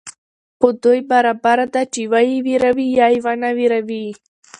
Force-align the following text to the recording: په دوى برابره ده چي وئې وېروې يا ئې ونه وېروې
په 0.59 0.67
دوى 0.81 0.99
برابره 1.11 1.65
ده 1.73 1.81
چي 1.93 2.03
وئې 2.11 2.35
وېروې 2.45 2.87
يا 2.99 3.07
ئې 3.13 3.19
ونه 3.25 3.49
وېروې 3.57 4.05